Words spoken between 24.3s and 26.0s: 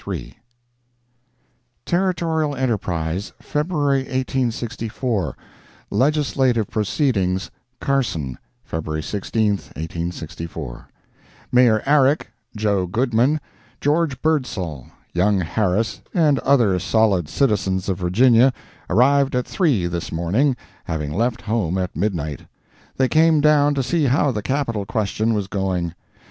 the Capital question was going.